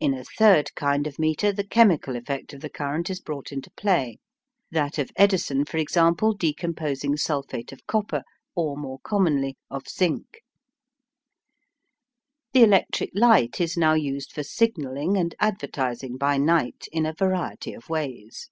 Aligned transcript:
In 0.00 0.12
a 0.12 0.24
third 0.24 0.74
kind 0.74 1.06
of 1.06 1.20
meter 1.20 1.52
the 1.52 1.62
chemical 1.62 2.16
effect 2.16 2.52
of 2.52 2.60
the 2.62 2.68
current 2.68 3.08
is 3.10 3.20
brought 3.20 3.52
into 3.52 3.70
play 3.76 4.18
that 4.72 4.98
of 4.98 5.12
Edison, 5.14 5.64
for 5.64 5.76
example, 5.76 6.32
decomposing 6.34 7.16
sulphate 7.16 7.70
of 7.70 7.86
copper, 7.86 8.24
or 8.56 8.76
more 8.76 8.98
commonly 9.04 9.56
of 9.70 9.88
zinc. 9.88 10.42
The 12.54 12.64
electric 12.64 13.10
light 13.14 13.60
is 13.60 13.76
now 13.76 13.94
used 13.94 14.32
for 14.32 14.42
signalling 14.42 15.16
and 15.16 15.32
advertising 15.38 16.16
by 16.16 16.38
night 16.38 16.88
in 16.90 17.06
a 17.06 17.12
variety 17.14 17.72
of 17.72 17.88
ways. 17.88 18.50